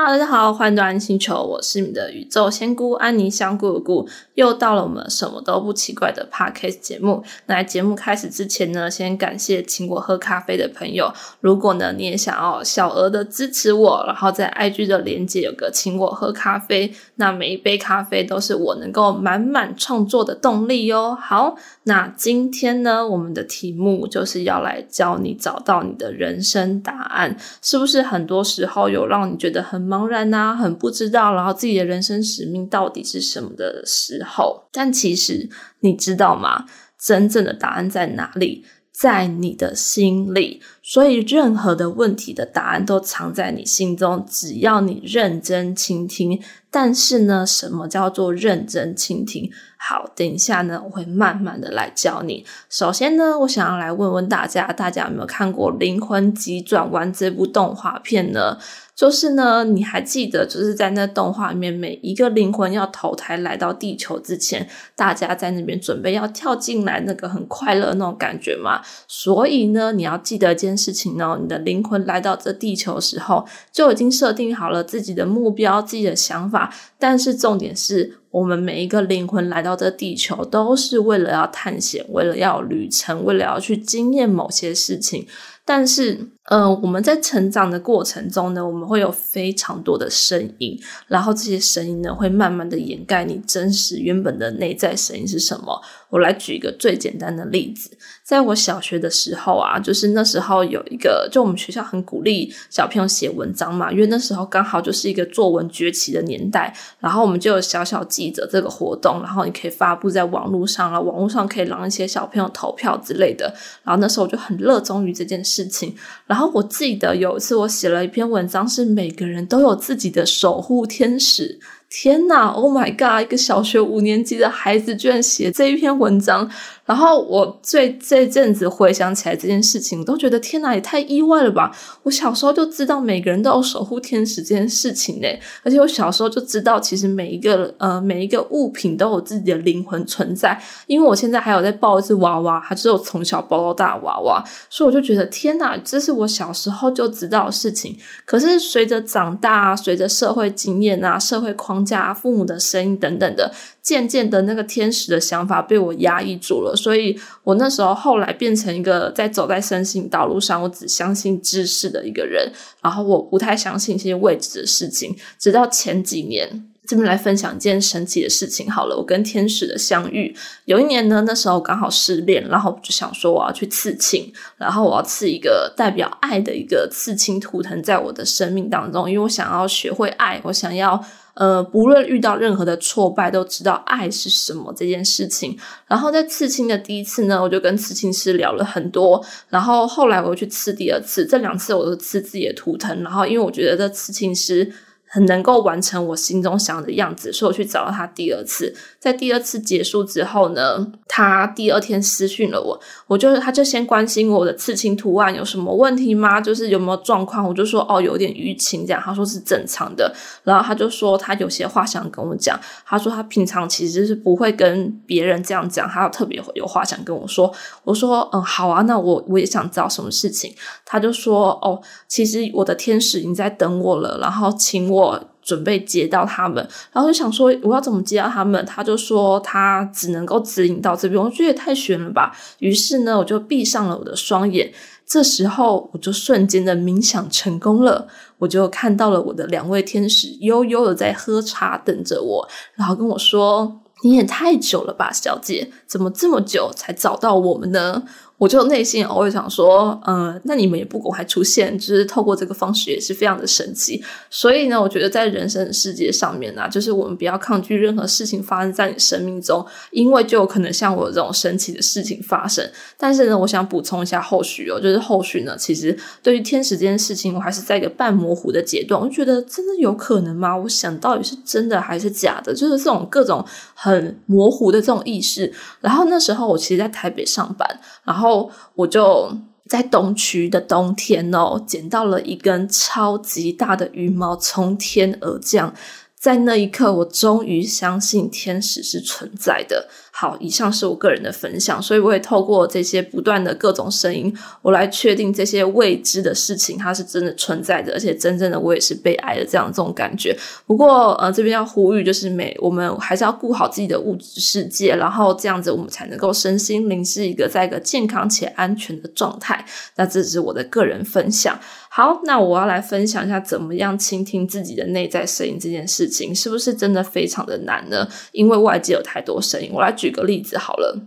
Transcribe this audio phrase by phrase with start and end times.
[0.00, 7.24] Hello，大家好，欢迎来到安星球，我是你的宇宙仙姑安妮香菇菇，又到了我们什么都不奇怪的 Podcast 节目。
[7.46, 11.12] 那节目开始之前呢，先感谢请我喝咖啡的朋友。
[11.40, 21.12] 如果呢你也想要小额的支持我，然后在 IG 的连接有个请我喝咖啡，那每一杯咖啡都是我能够满满创作的动力哟。
[21.20, 34.68] 好，那今天呢，我们的题目就是要来教你找到你的人生答案，是不是很多时候有让你觉得很茫然呐，很不知道，然后自己的人生使命到底是什么的时候？
[34.70, 35.48] 但其实
[35.80, 36.66] 你知道吗？
[37.00, 38.64] 真正的答案在哪里？
[38.92, 40.60] 在你的心里。
[40.82, 46.42] 所以，任何的问题的答案都藏在你心中，只要你认真倾听。
[46.70, 49.48] 但是呢，什么叫做认真倾听？
[49.78, 52.44] 好，等一下呢，我会慢慢的来教你。
[52.68, 58.58] 首先呢，我想要来问问大家，大家有没有看过《灵魂急转弯》这部动画片呢？
[58.98, 68.82] 就是呢，你还记得，就是在那动画里面，每一个灵魂要投胎来到地球之前，大家在那边准备要跳进来，那个很快乐那种感觉嘛。
[69.06, 76.74] 所以呢，你要记得一件事情呢，你的灵魂来到这地球时候，就已经设定好了自己的目标、自己的想法。
[76.98, 85.24] 但是重点是我们每一个灵魂来到这地球，都是为了要探险，为了要旅程，为了要去经验某些事情。
[85.68, 95.78] 但是，呃，我们在成长的过程中呢，我们会有非常多的声音，然后这些声音呢，会慢慢的掩盖你真实原本的内在声音是什么。
[96.08, 97.90] 我来举一个最简单的例子，
[98.28, 106.70] 在我小学的时候啊，就是那时候有一个，就我们学校很鼓励小朋友写文章嘛，因为那时候刚好就是一个作文崛起的年代，
[107.00, 113.46] 然后我们就有小小记者这个活动，然后你可以发布在网络上了，网络上可以让一些小朋友投票之类的，
[113.82, 121.58] 然后那时候我就很热衷于这件事情，然后我记得有一次我写了一篇文章，是每个人都有自己的守护天使。
[121.90, 123.22] 天呐！Oh my god！
[123.22, 126.50] 一个小学五年级的孩子居然写这一篇文章。
[126.84, 131.70] 然后我最这阵子回想起来这件事情，我都觉得天哪，也太意外了吧！
[132.02, 135.28] 我小时候就知道每个人都有守护天使这件事情呢，
[135.62, 140.58] 而且我小时候就知道，其实每一个呃每一个物品都有自己的灵魂存在。
[140.86, 147.94] 因为我现在还有在抱一只娃娃，它只有从小抱到大娃娃，所以我就觉得天哪，这是我小时候就知道的事情。
[148.24, 153.52] 可是随着长大，啊随着社会经验啊、社会框架、父母的声音等等的。
[153.82, 162.52] 渐渐的，那个天使的想法被我压抑住了，所以我那时候后来变成一个在走在身心道路上，我只相信知识的一个人，
[162.82, 165.16] 然后我不太相信一些未知的事情。
[165.38, 168.70] 直到前几年，这边来分享一件神奇的事情。
[168.70, 181.02] 好了，我跟天使的相遇，有一年呢，那时候刚好失恋，然后就想说我要去刺青，然后我要刺一个代表爱的一个刺青图腾在我的生命当中，因为我想要学会爱，我想要。
[181.38, 185.56] 呃，不论遇到任何的挫败，都知道爱是什么这件事情。
[185.86, 189.24] 然后在刺青的第一次呢，我就跟刺青师聊了很多。
[189.48, 193.02] 然后后来我又去刺第二次，这两次我都刺自己的图腾。
[193.02, 194.72] 然后因为我觉得这刺青师。
[195.10, 198.74] 很能够完成我心中想的样子，所以我去找到他第二次。
[198.98, 206.40] 在第二次结束之后呢，他第二天私讯了我，我就是他就先关心我的刺青图案有什么问题吗？
[206.40, 207.46] 就是有没有状况？
[207.48, 209.00] 我就说哦，有点淤青这样。
[209.02, 210.14] 他说是正常的。
[210.42, 212.58] 然后他就说他有些话想跟我讲。
[212.84, 217.50] 他说他平常其实是不会跟别人这样讲，他特别有话想跟我说。
[217.84, 220.54] 我说嗯好啊，那我我也想知道什么事情。
[220.84, 224.97] 他就说哦，其实我的天使已经在等我了，然后请我。
[224.98, 226.56] 我准备接到他们，
[226.92, 228.64] 然后就想说我要怎么接到他们？
[228.66, 232.36] 他就说他只能够指引到这边，我觉得也太悬了吧。
[232.58, 234.72] 于是呢，我就闭上了我的双眼。
[235.06, 238.06] 这时候，我就瞬间的冥想成功了，
[238.36, 248.02] 我就看到了我的两位天使悠悠的在喝茶等着我，然后跟我说：“你也太久了吧，小姐，怎么这么久才找到我们呢？”
[248.38, 254.02] 我就内心偶尔想说，嗯，那你们也不公开出现，就是透过这个方式也是非常的神奇。
[254.30, 262.64] 所以呢，我觉得在人生的世界上面呢，就是我们不要抗拒任何事情发生在你生命中，因为就有可能像我这种神奇的事情发生。
[262.96, 269.00] 但是呢，我想补充一下后续哦，就是后续呢，其实对于天使这件事情，我还是在一个半模糊的阶段。
[269.00, 270.56] 我觉得真的有可能吗？
[270.56, 272.54] 我想到底是真的还是假的？
[272.54, 273.44] 就是这种各种
[273.74, 275.52] 很模糊的这种意识。
[275.80, 278.50] 然后那时候我其实，在台北上班，然后。
[278.78, 285.74] 我就在东区的冬天哦，捡到了一根超级大的羽毛从天而降，
[286.14, 289.88] 在那一刻，我终于相信天使是存在的。
[290.20, 300.36] 好，以上是我个人的分享，所以我会透过这些不断的各种声音，我来确定这些未知的事情它是真的存在的，而且真正的我也是被爱的这样这种感觉。
[300.66, 309.64] 不过呃，这边要呼吁就是每我们还是要顾好自己的物质世界，然后这样子我们才能够身心灵是一个在一个健康且安全的状态。
[309.94, 311.56] 那这只是我的个人分享。
[311.90, 318.06] 好，那我要来分享一下怎么样倾听自己的内在声音这件事情，是不是真的非常的难呢？
[318.32, 319.70] 因为外界有太多声音。
[319.72, 320.98] 我来举举个例子好了，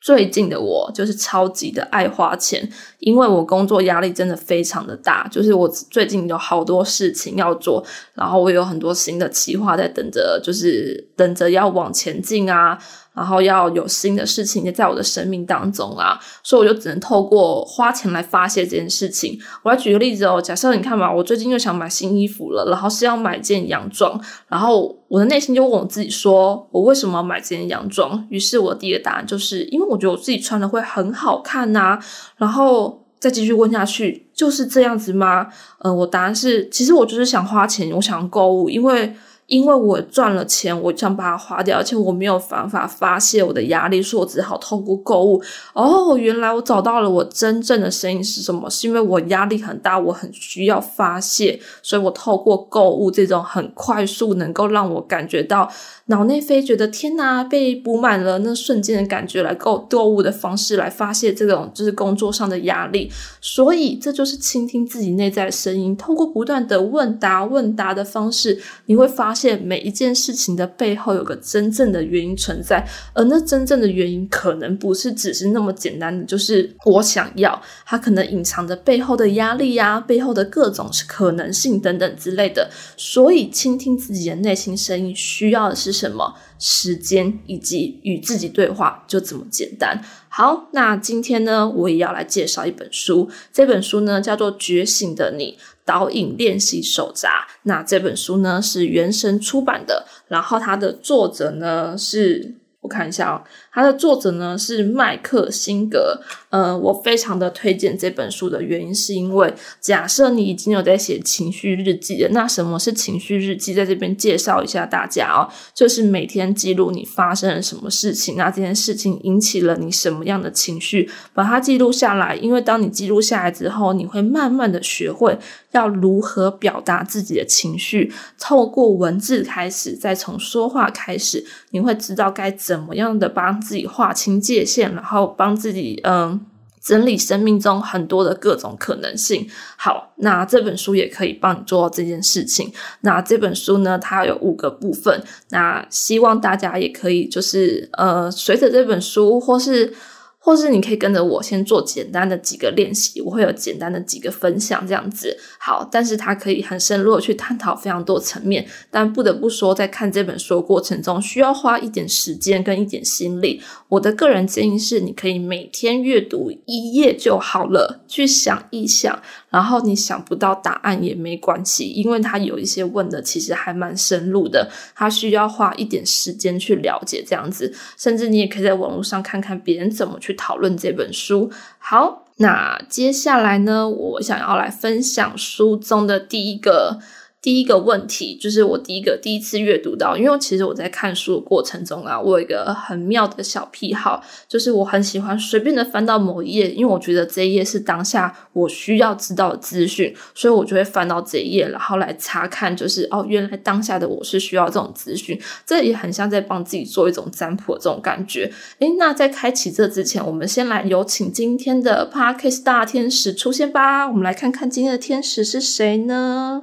[0.00, 2.70] 最近的我就是超级的爱花钱，
[3.00, 7.84] 因为我工作压力真的非常的大，就是我最近有好多事情要做，
[8.14, 12.78] 然后我有很多新的企划在等着，就是等着要往前进啊。
[13.14, 19.38] 然后要有新的事情在我的生命当中啦，所以我就只能透过花钱来发泄这件事情。
[19.62, 28.26] 我来举个例子哦，假设你看嘛，我最近又想买新衣服了，然后是要买件洋装，然后我的内心就问我自己说，我为什么要买这件洋装？
[28.30, 31.98] 于是我第一个答案就是，因为我觉得我自己穿的会很好看呐。
[32.36, 35.46] 然后再继续问下去，就是这样子吗？
[35.78, 39.14] 呃，我答案是，其实我就是想花钱，我想购物，因为。
[39.46, 45.42] 因为我赚了钱，我想把它花掉，而且我没有办法发泄我的压力，所以我只好透过购物。
[45.74, 48.70] 哦，原来我找到了我真正的声音是什么？
[48.70, 55.70] 是因为我压力很大，我很需要发泄，所以我透过购物这种很快速能够让我感觉到
[56.06, 63.12] 脑内飞觉得天哪，被补满了那瞬间的感觉来购购物的方式来发泄这种就是工作上的压力。
[63.42, 69.33] 所以这就是倾听自己内在的声音，透过不断的问答问答的方式，你会发。
[69.34, 82.70] 发现每一件事情的背后有个真正的原因存在，而那真正的原因可能不是只是那么简单的，就是我想要，它可能隐藏着背后的压力呀，背后的各种可能性等等之类的。
[82.96, 86.36] 所以，倾听自己的内心声音，需要的是什么？
[86.60, 90.00] 时间以及与自己对话，就这么简单。
[90.28, 93.28] 好，那今天呢，我也要来介绍一本书。
[93.52, 97.28] 这本书呢，叫做《觉醒的你导引练习手札》。
[97.62, 102.54] 那这本书呢，是原神出版的，然后它的作者呢是。
[102.80, 103.42] 我看一下啊，
[103.74, 106.20] 它的作者呢是麦克辛格。
[106.50, 113.74] 呃，我非常的推荐这本书的原因，是因为假设你已经有在写情绪日记了，那什么是情绪日记？
[113.74, 122.36] 在这边介绍一下大家哦，就是每天记录你发生了什么事情，那这件事情引起了你什么样的情绪，把它记录下来。
[122.36, 125.36] 因为当你记录下来之后，你会慢慢的学会
[125.72, 132.74] 要如何表达自己的情绪，透过文字开始，再从说话开始，你会知道该怎。
[132.74, 136.40] 怎么样的帮自己划清界限，然后帮自己嗯
[136.82, 139.48] 整理生命中很多的各种可能性。
[139.76, 142.70] 好，那这本书也可以帮你做到这件事情。
[143.00, 145.22] 那这本书呢，它有五个部分。
[145.50, 149.94] 那希望大家也可以就是呃，随着这本书或是。
[150.44, 155.34] 或是你可以跟着我先做简单的几个练习，我会有简单的几个分享这样子。
[155.58, 158.66] 好，但是它可以很深入的去探讨非常多层面。
[158.90, 163.62] 但不得不说，在看这本书的过程中，需要花一点时间跟一点心力。
[163.88, 169.22] 我的个人建议是，你可以每天阅读一页就好了，去想一想。
[169.48, 177.72] 然后你想不到答案也没关系，因为它有一些问的其实还蛮深入的，它需要花一点时间去了解这样子。
[177.96, 181.50] 甚至你也可以在网络上看看别人怎么去讨论这本书。
[181.78, 186.98] 好，那接下来呢，我想要来分享书中的第一个。
[187.44, 208.50] 第一个问题就是我第一个第一次阅读到，因为其实我在看书的过程中啊，我有一个很妙的小癖好，就是我很喜欢随便的翻到某一页，因为我觉得这一页是当下我需要知道的资讯，所以我就会翻到这一页，然后来查看，就是哦，原来当下的我是需要这种资讯，这也很像在帮自己做一种占卜的这种感觉。
[208.78, 216.62] 诶，那在开启这之前，我们先来有请今天的 Parkes 大天使出现吧，我们来看看今天的天使是谁呢？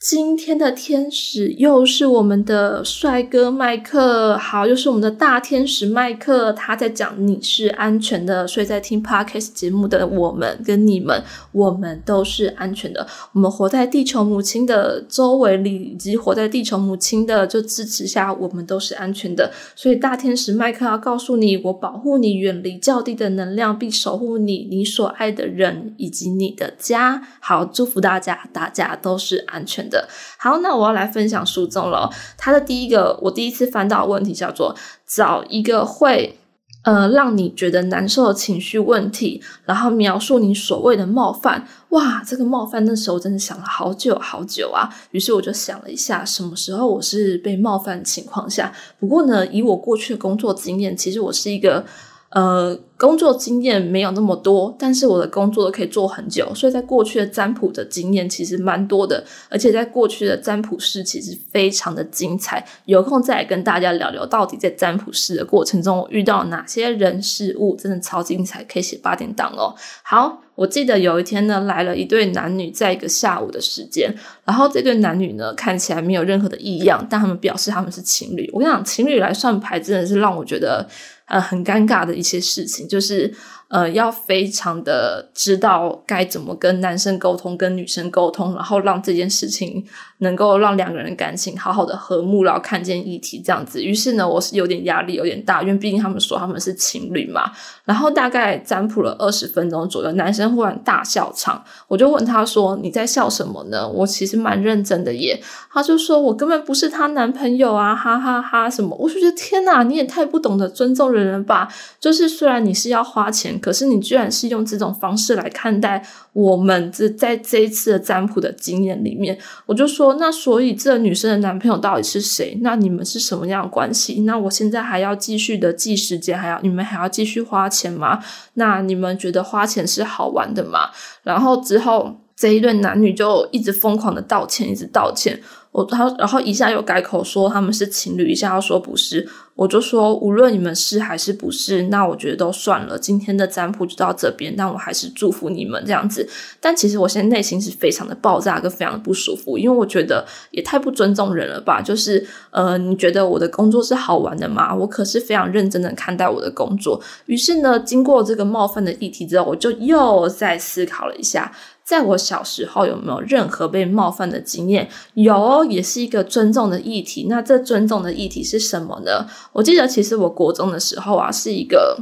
[0.00, 13.06] 今天的天使又是我们的帅哥麦克，好，又是我们的大天使麦克，他在讲你是安全的，所以在听 podcast 节目的我们跟你们，我们都是安全的。
[13.34, 19.52] 我们活在地球母亲的周围里，以及活在地球母亲的就支持下，我们都是安全的。
[19.76, 27.22] 所以大天使麦克要告诉你，我保护你，远离较低的能量，并守护你，你所爱的人以及你的家。
[27.40, 29.89] 好，祝福大家，大家都是安全。
[29.89, 32.08] 的的好，那我要来分享书中了。
[32.38, 34.74] 他的第一个，我第一次翻到的问题叫做：
[35.06, 36.38] 找一个会
[36.84, 41.66] 呃，让你觉得难受的情绪问题，然后描述你所谓的冒犯。
[41.90, 44.88] 哇，这个冒犯那时候真的想了好久好久啊。
[45.10, 48.72] 于是我就想了一下，什么时候我是被冒犯的情况下？
[48.98, 51.84] 不过呢，以我过去的工作经验，其实我是一个。
[52.30, 62.64] 呃，工作经验没有那么多，但是我的工作都可以做很久，所以在过去的占卜的经验其实蛮多的，而且在过去的占卜师其实非常的精彩。
[62.84, 69.74] 有空再来跟大家聊聊，到底在占卜师的过程中，遇到哪些人事物，真的超精彩，可以写八点档哦。
[70.04, 74.14] 好，我记得有一天呢，来了一对男女，在一个下午的时间，
[74.44, 78.50] 然后这对男女呢看起来没有任何的异样，但他们表示他们是情侣。
[78.52, 80.86] 我跟你讲，情侣来算牌真的是让我觉得。
[81.30, 83.32] 呃，很尴尬的一些事情，就是
[83.70, 89.84] 呃，要非常的知道该怎么跟男生沟通，跟女生沟通，然后让这件事情
[90.18, 93.84] 能够让两个人感情好好的和睦，然后看见议题这样子。
[93.84, 97.52] 于是呢，我是有点压力，有点大，因为毕竟他们说他们是情侣嘛。
[97.84, 105.40] 然后大概占卜了二十分钟左右，男生忽然大笑场，我就问他说：“你在笑什么呢？”我其实蛮认真的耶。
[105.72, 108.96] 他就说：“我根本不是她男朋友啊，哈哈哈！”什么？
[108.98, 111.68] 我就觉得天哪，你也太不懂得尊重人了吧！
[112.00, 116.02] 就是虽然你是要花钱，可是你居然是用这种方式来看待
[116.32, 119.38] 我们这在这一次的占卜的经验里面。
[119.66, 122.58] 我就说：“那所以这女生的男朋友到底是谁？
[122.62, 124.22] 那你们是什么样关系？
[124.22, 128.18] 那我现在还要继续的记时间，还要你们还要继续花钱吗？
[128.54, 130.90] 那你们觉得花钱是好玩的吗？”
[131.22, 135.38] 然后之后这一对男女就一直疯狂的道歉，一直道歉。
[135.72, 142.98] 我他然后一下又改口说他们是情侣，一下又说不是，我就说无论你们是还是不是，那我觉得都算了。
[142.98, 146.28] 今天的占卜就到这边，但我还是祝福你们这样子。
[146.60, 151.80] 但其实我现在内心是非常的爆炸跟非常的不舒服，因为我觉得也太不尊重人了吧。
[151.80, 154.74] 就是呃，你觉得我的工作是好玩的吗？
[154.74, 157.00] 我可是非常认真的看待我的工作。
[157.26, 161.52] 于是呢，经过这个冒犯的议题之后，我就又再思考了一下。
[161.90, 164.88] 在我小时候有没有任何被冒犯的经验？
[165.14, 167.26] 有，也是一个尊重的议题。
[167.28, 169.26] 那这尊重的议题是什么呢？
[169.52, 171.98] 我记得，其实我国中的时候啊，是一个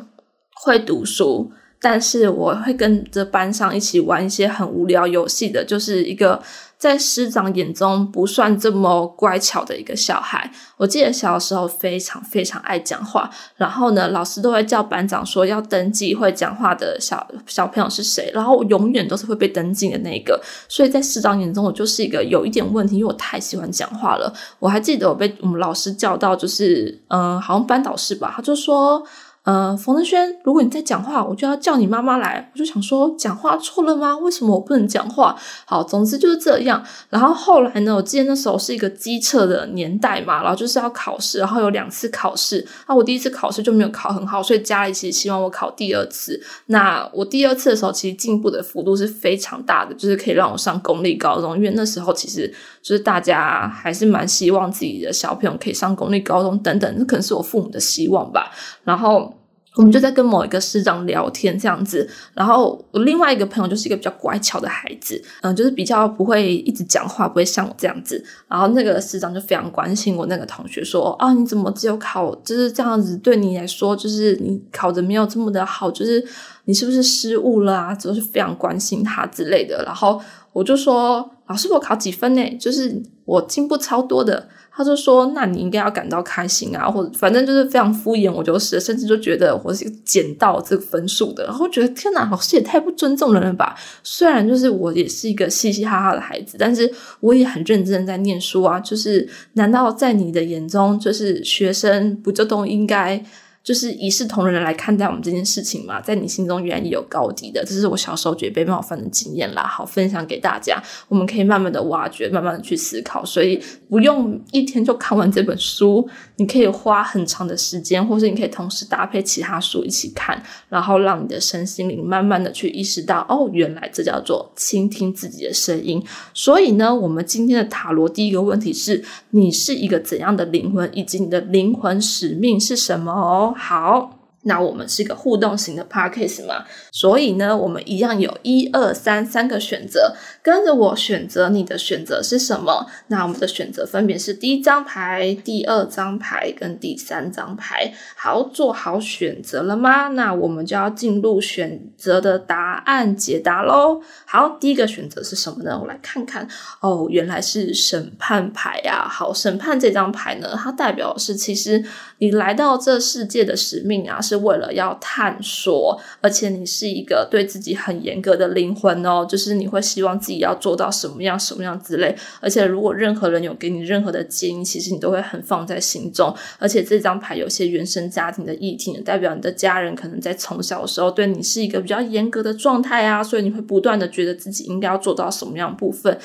[0.63, 6.43] 会读书，但是我会跟着班上一起玩一些很无聊游戏的，就是一个。
[6.79, 10.49] 在师长眼中不算这么乖巧的一个小孩。
[10.77, 20.41] 我记得小时候非常非常爱讲话，然后呢，老师都会叫班长说要登记会讲话的小小朋友是谁，然后我永远都是会被登记的那一个。
[20.69, 24.33] 所以在师长眼中，我就是一个有一点问题，因为我太喜欢讲话了。
[24.61, 29.05] 我还记得我被我们老师叫到，就是嗯，好像班导师吧，他就说。
[29.45, 32.51] 呃，冯德轩，如果你在讲话，我就要叫你妈妈来。
[32.53, 34.15] 我就想说，讲话错了吗？
[34.19, 35.35] 为什么我不能讲话？
[35.65, 36.85] 好，总之就是这样。
[37.09, 42.67] 然后后来呢，我记得那时候是一个机测的年代嘛，然后就是要考试，然后有两次考试。
[42.89, 46.39] 那，我第一次考试就没有考很好，所以家里其实希望我考第二次。
[46.67, 51.57] 那我第二次的时候，其实进步的幅度是非常大的，就是可以让我上公立高中。
[51.57, 52.53] 因为那时候其实
[52.83, 58.51] 就是大家还是蛮希望自己的小朋友可以上公立高中等等，那可能是我父母的希望吧。
[58.85, 59.33] 然后。
[59.79, 68.21] 我们就在跟某一个师长聊天这样子，然后我另外一个朋友就是一个比较乖巧的孩子，嗯，就是比较不会一直讲话，不会像我这样子。
[68.49, 73.17] 然后那个师长就非常关心我那个同学，说：“啊，你怎么只有考就是这样子？
[73.19, 76.27] 对你来说，就是你考的没有这么的好，就是
[76.65, 79.85] 你是不是失误了啊？”就是非常关心他之类的。
[79.85, 80.21] 然后
[80.53, 82.59] 我就说：“老师，我考几分呢？
[82.59, 93.75] 就是我进步超多的。”他就说：“那你应该要感到开心啊，或者反正就是非常敷衍我，就是甚至就觉得我是捡到这个分数的，然后觉得天哪，老师也太不尊重人了吧！
[94.05, 98.79] 虽然就是我也是一个嘻嘻哈哈的孩子，但是我也很认真在念书啊。
[98.79, 103.21] 就是难道在你的眼中，就是学生不就都应该？”
[103.69, 109.63] 就是一视同仁来看待我们这件事情嘛，在你心中原来也有高低的，这是我小时候觉得被冒犯的经验啦。
[109.63, 126.03] 好，分享给大家，我们可以慢慢的挖掘，慢慢的去思考，所以不用一天就看完这本书，你可以花很长的时间，或是你可以同时搭配其他书一起看，然后让你的身心灵慢慢的去意识到，哦，原来这叫做倾听自己的声音。
[126.33, 133.55] 所以呢，我们今天的塔罗第一个问题是你是一个怎样的灵魂，以及你的灵魂使命是什么哦。
[133.59, 134.18] 好。
[134.43, 142.87] 那我们是一个互动型的 p a r k a s 嘛，所以呢，我们一样有一二三三个选择，跟着我选择你的选择是什么？
[143.09, 147.93] 那我们的选择分别是第一张牌、第二张牌跟第三张牌。
[148.17, 150.09] 好，做好选择了吗？
[150.09, 154.01] 那我们就要进入选择的答案解答喽。
[154.25, 155.79] 好，第一个选择是什么呢？
[155.79, 156.47] 我来看看
[156.81, 159.07] 哦，原来是审判牌呀。
[159.09, 161.85] 好，审判这张牌呢，它代表是其实
[162.19, 164.21] 你来到这世界的使命啊。
[164.29, 172.15] 是为了要探索，而且你是一个对自己很严格的灵魂哦，就是你会希望自己要做到什么样、什么样之类。
[172.41, 176.35] 而且如果任何人有给你任何的建议，其实你都会很放在心中。
[176.59, 186.19] 而且这张牌有些原生家庭的议题，代表你的家人可能在从小的时候对你是一个比较严格的状态啊，所以你会不断的觉得自己应该要做到什么样部分。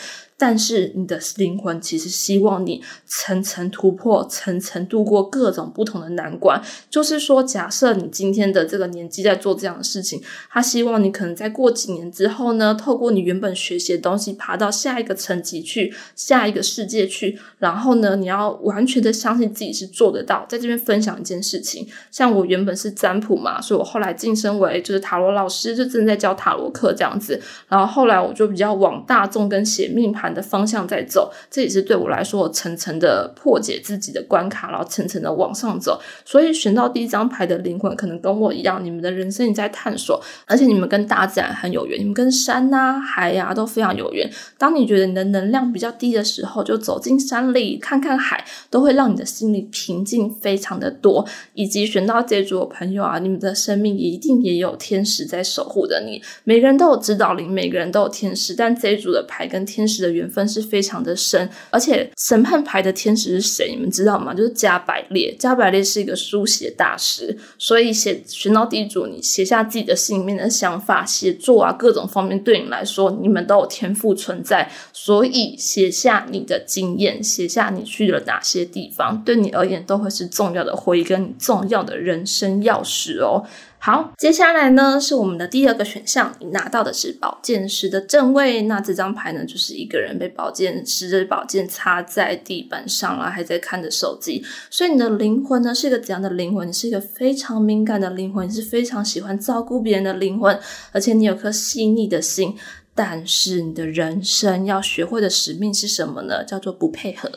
[0.45, 6.61] 但是你的灵魂其实希望你层层突破，层层度过各种不同的难关。
[6.89, 10.21] 就是说，假设你今天的这个年纪在做这样的事情，
[10.51, 17.39] 他希望你可能在过几年之后呢，透过你原本学习的东西，爬到下一个层级去，下一个世界去。
[17.59, 20.45] 然后呢，你要完全的相信自己是做得到。
[20.49, 27.41] 在这边分享一件事情，像我原本是占卜嘛，所以我后来晋升为就是塔罗老师，就正在教塔罗课这样子。
[27.69, 30.32] 然后后来我就比较往大众跟写命盘。
[30.33, 36.01] 的方向在走，这也是对我来说层层的破解自己的关卡，然后层层的往上走。
[36.25, 44.29] 所以选到第一张牌的灵魂，可能跟我一样，你们的人生也在探索，而且你们跟大自然很有缘，你们跟山呐、海呀都非常有缘。
[44.57, 51.25] 当你觉得你的能量比较低的时候，就走进山里看看海，都会让你的心里平静非常的多。
[51.53, 56.21] 以及选到这组的朋友啊，你们的生命一定也有天使在守护着你。
[56.43, 60.22] 每个人都有指导灵，每个人都有天使，但这一组的牌跟天使的缘。
[60.23, 63.69] 缘分是非常的深，而且审判牌的天使是谁？
[63.69, 64.33] 你们知道吗？
[64.33, 65.35] 就是加百列。
[65.37, 74.71] 加百列是一个书写大师，所以写寻到地主，你写下自己的心里面的想法、写作啊，各种方面对你来说，你们都有天赋存在。
[74.93, 83.43] 所以写下你的经验，写下你去了哪些地方，对你而言都会是重要的回忆，跟你重要的人生钥匙哦。
[83.85, 88.61] 好，接下来呢是我们的第二个选项，你拿到的是宝剑十的正位。
[88.61, 94.41] 那这张牌呢，就是一个人被宝剑十的宝剑插在地板上了，还在看着手机。
[94.69, 96.65] 所以你的灵魂呢是一个怎样的灵魂？
[96.65, 100.57] 你是一个非常敏感的灵魂，你是非常喜欢照顾别人的灵魂，
[100.93, 102.55] 而且你有颗细腻的心。
[102.95, 106.41] 但是你的人生要学会的使命是什么呢？
[106.45, 107.29] 叫做不配合。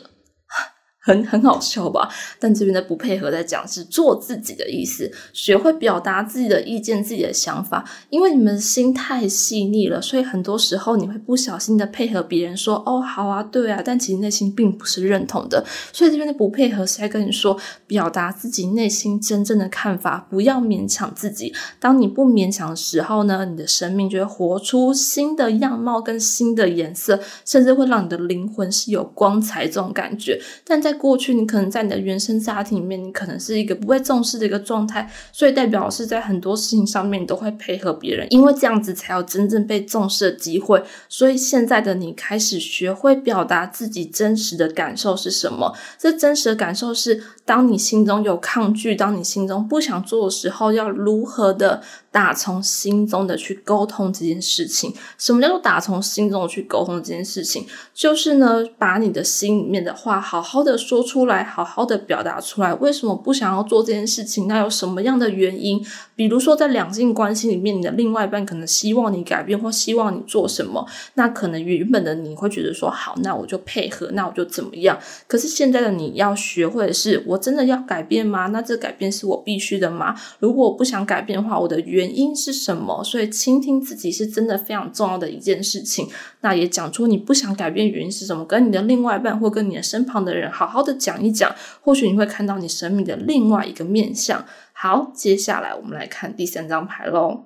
[1.07, 2.09] 很很好笑吧？
[2.37, 7.85] 但这边的不配合在讲是做自己的意思，学会表达自己的意见、自己的想法。
[8.09, 15.63] 因为你们心太细腻了，所以很多时候你会不小心的配合别人，说哦好啊，对啊，但其实内心并不是认同的。
[15.93, 21.53] 所以这边的不配合是在跟你说，表达自己内心真正的看法，不要勉强自己。
[21.79, 30.41] 当你不勉强的时候呢，你的生命就会活出新的样貌跟新的颜色，甚至会让你的灵魂是有光彩这种感觉。
[30.65, 40.83] 但在过去，你可能在你的原生家庭里面，你可能是一个不被重视的一个状态，所以代表是在很多事情上面你都会配合别人，因为这样子才有真正被重视的机会。
[41.07, 45.73] 所以现在的你开始学会表达自己真实的感受是什么？
[45.97, 51.81] 这真实的感受是，当你心中有抗拒，当你心中不想做的时候，要如何的？
[52.09, 57.67] 打从心中的去沟通这件事情，什么叫做打从心中的去沟通这件事情？
[57.93, 62.73] 就是呢，把你的心里面的话好好的说出来，好好的表达出来。
[62.75, 64.47] 为什么不想要做这件事情？
[64.47, 65.85] 那有什么样的原因？
[66.15, 74.97] 比如说，在两性关系里面，你的另外一半可能希望你改变，或希望你做什么，那可能原本的你会觉得说好，那我就配合，那我就怎么样？
[75.27, 78.47] 可是现在的你要学会的是，我真的要改变吗？
[78.47, 80.15] 那这改变是我必须的吗？
[80.39, 83.03] 如果我不想改变的话，我的原因是什么？
[83.03, 86.07] 所以倾听自己是真的非常重要的一件事情。
[86.41, 94.45] 那也讲出你不想改变原因是什么，跟你的另外一半或跟你的身旁的人好好好的讲一讲，或许你会看到你生命的另外一个面相。
[94.73, 97.45] 好，接下来我们来看第三张牌喽。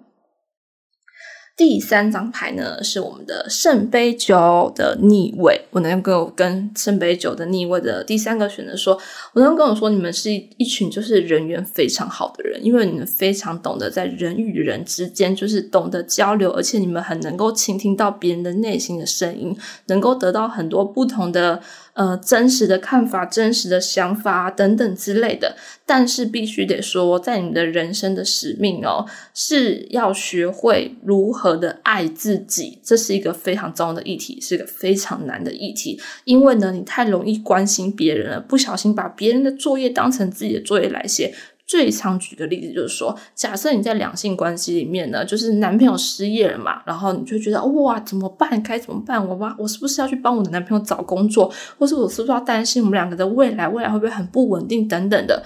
[1.58, 5.62] 第三张牌呢是我们的圣杯九的逆位。
[5.70, 9.00] 我能够跟圣杯九的逆位的第三个选择说，
[9.34, 19.56] 我能跟我说，你们是一群就是人缘非常好的人，因为你们非常懂得在人与人之间就是懂得交流，而且你们很能够倾听到别人的内心的声音，
[19.88, 21.62] 能够得到很多不同的。
[21.94, 36.00] 呃，真实的看法、真实的想法等等之类的，但是必须得说，在你的人生的使命哦，是要学会如何的爱自己，这是一个非常重要的议题，是个非常难的议题。
[36.24, 41.34] 因为呢，你太容易关心别人了，不小心把别人的作业当成自己的作业来写。
[41.72, 48.62] 最常举的例子就是说，假设你在两性关系里面呢，就是男朋友失业了嘛，然后你就觉得哇，怎么办？
[48.62, 49.26] 该怎么办？
[49.26, 53.70] 我吧，我是不是要去帮我的男朋友找工作，或是我是不是要担心我们两个的未来？
[53.70, 54.86] 未来会不会很不稳定？
[54.86, 55.42] 等等的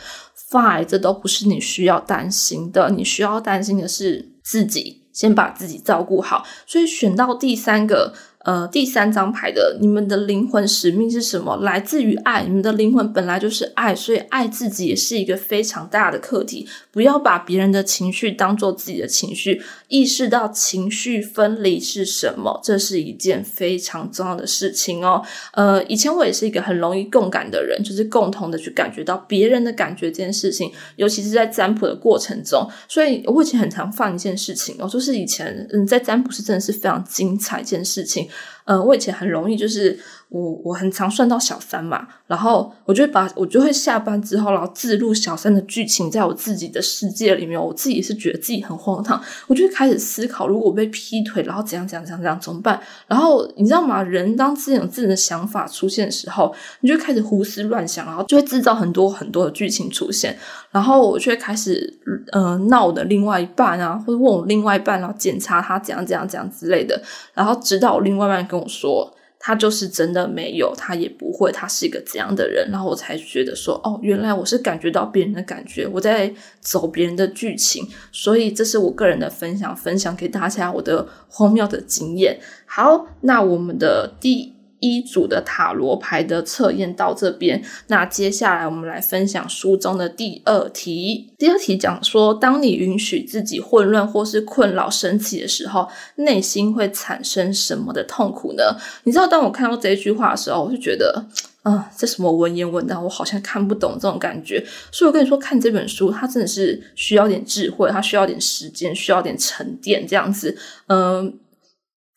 [0.50, 2.90] ，fine，这都不是你需要担心的。
[2.90, 6.44] 你需要担心的是自己，先把自己照顾好。
[6.66, 8.14] 所以选到第三个。
[8.46, 11.58] 呃，第三张牌的，你们的灵魂使命是什么？
[11.64, 16.68] 来自于爱，你们的灵魂本来就是爱，所以爱自己也是一个非常大的课题。
[16.92, 25.24] 不要把别人的情绪当做自己的情绪，意识到情绪分离是什么，这是一件非常重要的事情哦。
[25.54, 32.70] 呃，以前我也是一个很容易共感的人，就是共同的去感觉到别人的感觉这件事情，尤其是在占卜的过程中。
[32.88, 38.30] 所以我以前很常放一件事情哦，就是以前嗯，在占卜是真的是非常精彩一件事情。
[38.66, 40.00] 呃，我以前很容易就是
[40.36, 52.80] 我我很常算到小三嘛，然后我就会把我就会下班之后，然后自录小三的剧情在我自己的世界里面，我自己是觉得自己很荒唐，我就开始思考，如果我被劈腿，然后怎样怎样怎样怎样怎么办？
[53.08, 54.04] 然后你知道吗？
[54.04, 60.38] 人当自己有自己的想法出现的时候，你就开始胡思乱想，然后就会制造很多很多的剧情出现，
[60.72, 61.98] 然后我就会开始
[62.34, 67.02] 呃闹的另外一半啊，或者问我另外一半，然后检查他怎样怎样怎样之类的，
[67.34, 68.36] 然后直到我另外一半。
[68.46, 69.12] 跟我说，
[69.46, 72.68] 他就是真的没有，他也不会，他是一个怎样的人？
[72.72, 82.40] 然后我才觉得说，哦，原来我是感觉到别人的感觉，我在走别人的剧情，所以这是我个人的分享，分享给大家我的荒谬的经验。
[82.66, 84.55] 好，那我们的第。
[84.80, 91.34] 一组的塔罗牌的测验到这边，那接下来我们来分享书中的第二题。
[91.38, 98.76] 第二题讲说，当你允许自己混乱或是困扰升起的时候，内心会产生什么的痛苦呢？
[99.04, 101.26] 你知道，当我看到这一句话的时候，我就觉得，
[101.64, 104.64] 啊，这什么文言文的，我好像看不懂这种感觉。
[104.92, 110.58] 所以我跟你说，看这本书，它真的是需要点智慧，它需要点时间，需要点沉淀，这样子，
[110.88, 111.40] 嗯。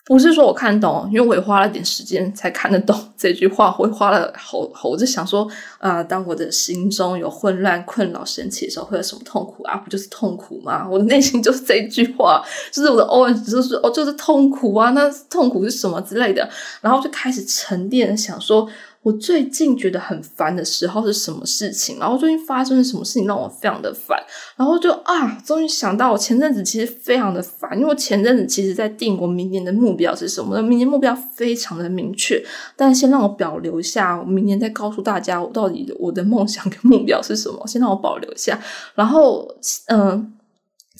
[0.08, 3.76] 不是说我看懂，因为我也花了点时间才看得懂 这句话。
[3.78, 9.76] 我花了好好，我就想说，啊，当我的心中有混乱、困扰、生气的时候，会有什么痛苦啊？
[9.76, 10.88] 不就是痛苦吗？
[10.90, 12.42] 我的内心就是这句话，
[12.72, 14.88] 就是我的 O S，就是哦，就是痛苦啊。
[14.92, 16.48] 那痛苦是什么之类的？
[16.80, 18.66] 然后就开始沉淀，想说。
[19.02, 21.98] 我最近觉得很烦的时候是什么事情？
[21.98, 24.18] 然后最近发生了什么事情让我非常的烦？
[24.56, 30.56] 然后就啊，终于想到我前阵子其实非常的烦，因为我前阵子其实在定我明年的目标是什么？
[30.56, 32.44] 的明年目标非常的明确，
[32.76, 37.66] 但先让我保留一下，我明年再告诉大家我到底我的梦想跟目标是什么。
[37.66, 38.60] 先让我保留一下，
[38.94, 39.48] 然后
[39.86, 40.34] 嗯。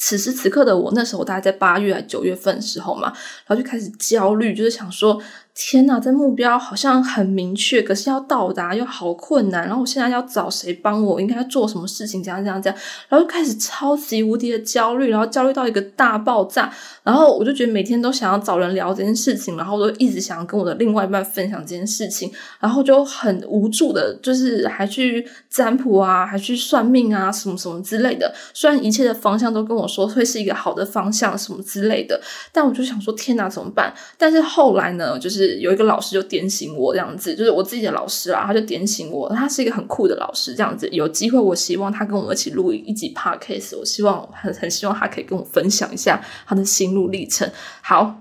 [0.01, 5.21] 此时此刻的我，那时候大概在八月、九月份的时候嘛，然后就开始焦虑，就是想说：
[5.61, 9.67] 天呐，这目标好像很明确，可是要到达又好困难。
[9.67, 11.21] 然后我现在要找谁帮我？
[11.21, 12.23] 应该做什么事情？
[12.23, 16.73] 这样、这样、这样，然后就开始超级无敌的焦虑，然后焦虑到一个大爆炸。
[17.03, 28.33] 然后我就觉得每天都想要找人聊这件事情，然后都一直想要跟我的另外一半分享这件事情，然后就很无助的，就是还去占卜啊，还去算命啊，什么什么之类的。
[28.55, 29.89] 虽然一切的方向都跟我。
[29.89, 32.21] 说会是一个好的方向什么之类的，
[32.53, 33.91] 但我就想说天哪怎么办？
[34.19, 40.89] 但是后来呢，就是有一个老师就点醒我这样子，就是我自己的老师啊，他就点醒我，他是一个很酷的老师这样子。
[40.91, 47.51] 有机会我希望他跟我们一起录一集 podcast，我希望很 很希望他可以跟我分享一下他的心路历程。
[47.83, 48.21] 好，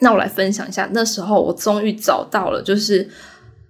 [0.00, 3.08] 那我来分享一下，那时候我终于找到了，就是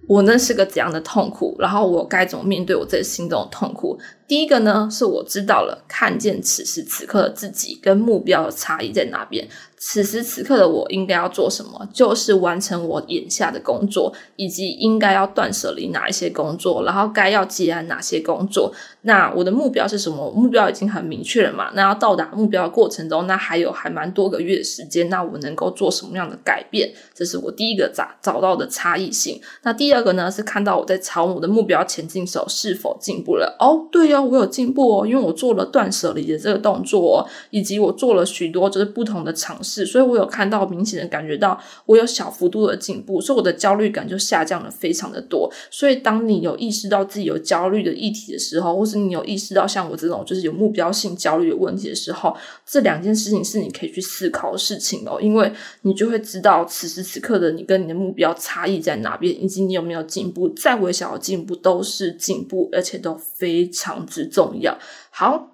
[0.07, 3.97] 我那是个怎样的痛苦，然后我该怎么面对我这心中的痛苦。
[4.27, 9.47] 第一个呢，是我知道了，看见此时此刻的自己跟目标的差异在哪边。
[9.85, 11.87] 此时此刻的我应该要做什么？
[11.91, 18.73] 就是完成我眼下的工作，以及应该要断舍离哪一些工作，然后该要结案哪些工作。
[19.01, 20.31] 那我的目标是什么？
[20.31, 21.69] 目标已经很明确了嘛？
[21.73, 25.09] 那要到达目标的过程中，那还有还蛮多个月的时间。
[25.09, 26.93] 那我能够做什么样的改变？
[27.13, 29.41] 这是我第一个找找到的差异性。
[29.63, 33.57] 那第二个呢，是看到我在朝我的目标前进时候是否进步了？
[33.59, 34.21] 哦，对哦。
[34.23, 45.51] 我有进步哦，因为我做了断舍离的这个动作，以及我做了许多就是不同的尝试，是所以我有看到明显的感觉到我有小幅度的进步，所以我的焦虑感就下降了非常的多。
[45.71, 64.03] 所以当你有意识到自己有焦虑的议题的时候，或是你有意识到像我这种就是有目标性焦虑的问题的时候，这两件事情是你可以去思考的事情哦，因为你就会知道此时此刻的你跟你的目标差异在哪边，以及你有没有进步，再微小的进步都是进步，而且都非常。
[64.05, 64.77] 之重要。
[65.11, 65.52] 好，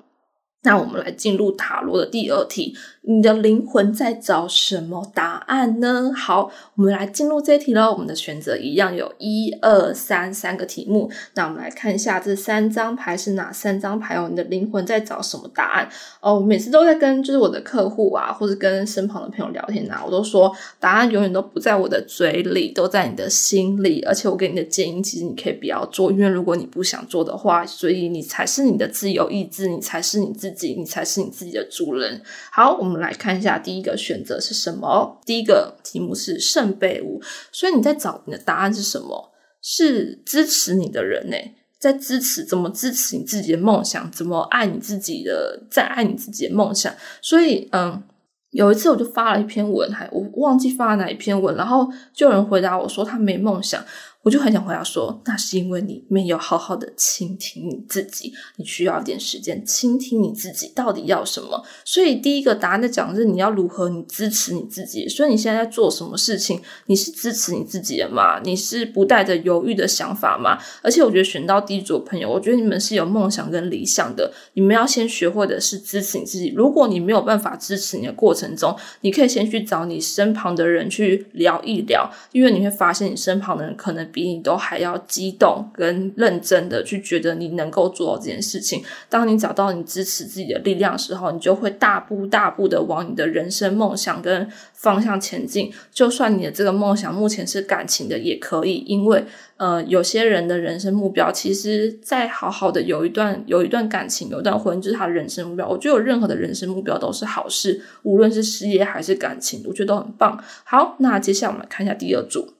[0.63, 2.75] 那我们来进入塔罗的第二题。
[3.03, 6.11] 你的灵魂在找什么答案呢？
[6.15, 7.91] 好，我们来进入这一题喽。
[7.91, 11.09] 我们的选择一样有一二三三个题目。
[11.33, 14.27] 那我们来看一下这三张牌是哪三张牌哦？
[14.29, 15.89] 你的灵魂在找什么答案？
[16.19, 24.01] 哦，我每次都在跟就是我的客户啊，或者跟身旁的朋友聊天啊，我都说答案永远都不在我的嘴里，都在你的心里。
[24.01, 32.21] 而且我给你的建议，其实你可以不要做，因为如果你不想做的话，所以你才是你的自由意志，你才是你自自己，你才是你自己的主人。
[32.51, 32.99] 好，我们。
[32.99, 35.21] 来看一下第一个选择是什么。
[35.25, 39.31] 第一个题目是圣杯五，所以你在找你的答案是什么？
[39.61, 41.37] 是支持你的人呢，
[41.79, 46.93] 在支持怎么支持你自己的梦想，怎么爱你自己的，在爱你自己的梦想。
[47.21, 48.03] 所以，嗯，
[48.49, 53.81] 有一次我就发了一篇文，还我忘记发了哪一篇文，然后就有人回答我说他没梦想。
[54.21, 61.63] 我就很想回答说，那是因为你没有好好的倾听你自己，你需要一点时间倾听你自己到底要什么。
[61.85, 65.07] 所以第一个答案在讲的是你要如何你支持你自己。
[65.07, 68.41] 所以你现在在做什么事情，你是支持你自己的吗？
[68.43, 70.59] 你是不带着犹豫的想法吗？
[70.83, 74.33] 而且我觉得选到第一组朋友，我觉得你们是有梦想跟理想的。
[74.53, 76.53] 你们要先学会的是支持你自己。
[76.53, 84.08] 如果你没有办法支持你的过程中，你可以先去找你身旁的人去聊一聊，因为你会发现你身旁的人可能。
[84.11, 88.83] 比你都还要激动跟认真的去觉得你能够做到这件事情。
[89.07, 95.71] 当你找到你支持自己的力量的时候，你就会大步大步的往你的人生梦想跟方向前进。
[95.91, 99.23] 就算你的这个梦想目前是感情的，也可以，因为
[99.57, 105.67] 呃，有些人的人生目标，其实再好好的有一段有一段感情，有一段婚姻，就是他的人生目标。
[105.67, 110.41] 我觉得有任何的人生目标都是好事，无论是事业还是感情，我觉得都很棒。
[110.63, 112.53] 好，那接下来我们来看一下第二组。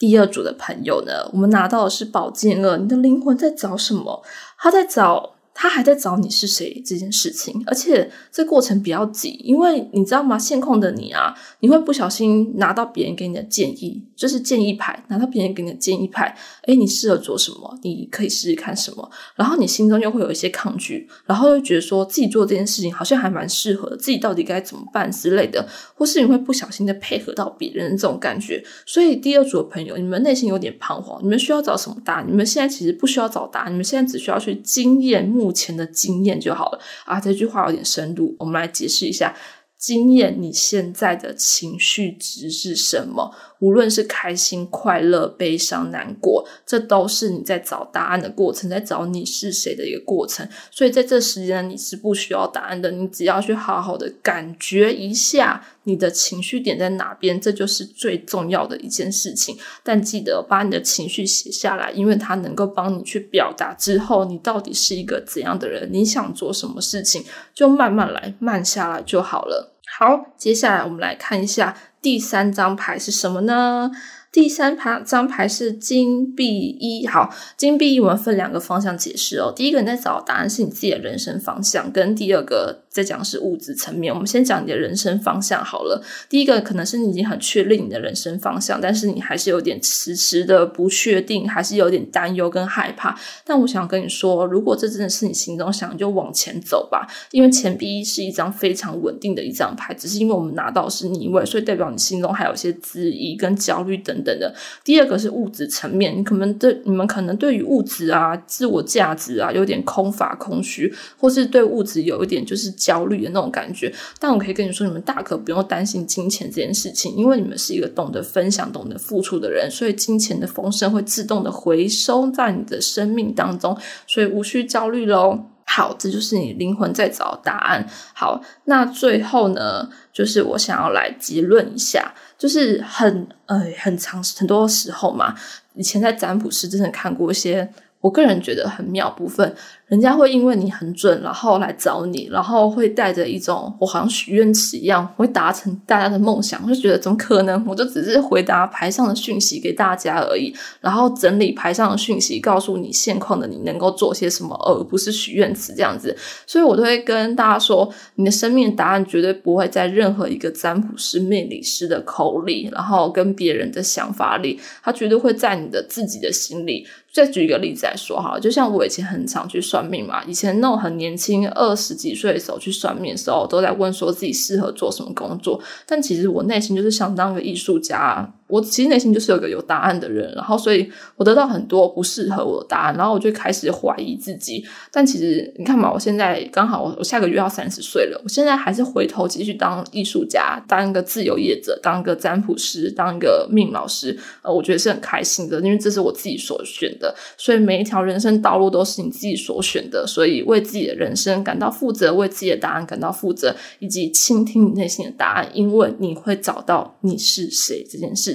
[0.00, 4.22] 第二组的朋友呢，我们拿到的是宝剑二，你的灵魂在找什么？
[4.58, 5.34] 他在找。
[5.62, 10.38] 他还在找你是谁这件事情，而且这过程比较急，因为你知道吗？
[10.38, 17.78] 现控的你啊，你会不小心拿到别人给你的建议，就是建议牌，拿到别人给你的建议牌，诶，你适合做什么？
[17.82, 19.10] 你可以试试看什么？
[19.36, 28.64] 然后你心中又会有一些抗拒，然后又觉得说自己做这件事情好像还蛮适合，自己到底该怎么办之类的，或是你会不小心的配合到别人这种感觉。
[28.86, 32.26] 所以第二组的朋友，你们内心有点彷徨，你们需要找什么答案？
[32.26, 35.49] 你们现在其实不需要找答案，你们现在只需要去经验目。
[35.50, 37.20] 目前的经验就好了啊！
[37.20, 39.36] 这句话有点深度，我们来解释一下。
[39.76, 43.34] 经验你现在的情绪值是什么？
[43.60, 50.46] 无论是开心、快乐、悲伤、难过，这都是你在找答案的过程，在找你是谁的一个过程。
[50.70, 59.56] 所以在这时间你是不需要答案的，你只要去好好的感觉一下你的情绪点在哪边，这就是最重要的一件事情。
[59.82, 67.22] 但记得把你的情绪写下来，因为它能够帮你去表达之后你到底是一个怎样的人，你想做什么事情，
[67.54, 69.76] 就慢慢来，慢下来就好了。
[69.98, 73.90] 好，接下来我们来看一下第三张牌是什么呢？
[74.32, 77.04] 第三牌张牌是金币一。
[77.04, 79.52] 好，金币一我们分两个方向解释哦。
[79.54, 84.12] 第一个你在找答案是你自己的人生方向，跟第二个在讲是物质层面。
[84.12, 86.02] 我们先讲你的人生方向好了。
[86.28, 93.18] 第一个可能是你已经很确定你的人生方向，但是你还是有点迟迟的不确定，还是有点担忧跟害怕。
[93.44, 97.08] 但我想跟你说，如果这真的是你心中想，就往前走吧。
[97.32, 104.16] 因为钱币是一张非常稳定的一张牌，只是因为我们拿到是逆位，所以代表你心中还有一些质疑跟焦虑等。
[104.22, 113.92] 等的，第二个是物质层面，你可能对你们可能对于物质啊、自我价值啊有点空乏、空虚，或是对物质有一点就是焦虑的那种感觉。
[114.18, 125.38] 但我可以跟你说，你们大可不用担心金钱这件事情，因为你们是一个懂得分享、懂得付出的人，所以金钱的丰盛会自动的回收在你的生命当中，所以无需焦虑喽。
[125.66, 127.86] 好，这就是你灵魂在找答案。
[128.12, 132.12] 好，那最后呢，就是我想要来结论一下。
[132.36, 135.34] 就是很呃很长很多时候嘛，
[135.74, 139.54] 以前在占卜师真的看过一些，我个人觉得很妙部分。
[139.90, 146.62] 人家会因为你很准，然后来找你，然后会带着一种我好像许愿池一样，会达成大家的梦想。
[146.64, 147.66] 我就觉得怎么可能？
[147.66, 156.16] 我就只是回答牌上的讯息给大家而已，然后整理牌上的讯息，告诉你现况的你能够做些什么，而不是许愿池这样子。
[156.46, 166.86] 所以我都会跟大家说，你的生命答案绝对不会在任何一个占卜师、命理师的口里，然后跟别人的想法里，它绝对会在你的自己的心里。
[167.12, 178.30] 再举一个例子来说哈，就像我以前很常去算算命嘛，以前那种很年轻二十几岁的时候去算命的时候，都在问说自己适合做什么工作，但其实我内心就是想当个艺术家。
[178.50, 184.64] 我其实内心就是有个有答案的人，然后所以我得到很多不适合我的答案，然后我就开始怀疑自己。
[184.92, 194.18] 但其实你看嘛，我现在刚好我我下个月要三十岁了，我现在还是回头继续当艺术家，当一个自由业者，当一个占卜师，当一个命老师。
[194.42, 197.14] 呃，我觉得是很开心的，因为这是我自己所选的。
[197.36, 208.34] 所以每一条人生道路都是你自己所选的，所以为自己的人生感到负责，为自己的答案感到负责，以及倾听你内心的答案，因为你会找到你是谁这件事。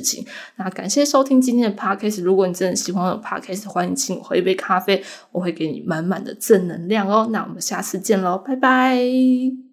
[0.57, 2.21] 那感谢收听今天的 podcast。
[2.21, 7.29] 如果你真的喜欢我的 podcast，欢迎请我喝一杯咖啡，我会给你满满的正能量哦。
[7.31, 9.64] 那我们下次见喽，拜拜。